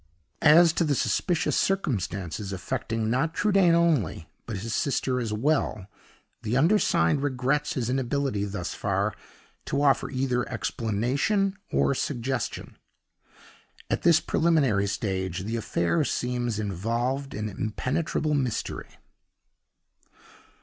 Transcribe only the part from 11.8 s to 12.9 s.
suggestion.